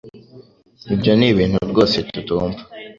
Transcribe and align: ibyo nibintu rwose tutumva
ibyo 0.93 1.11
nibintu 1.19 1.57
rwose 1.71 1.97
tutumva 2.11 2.61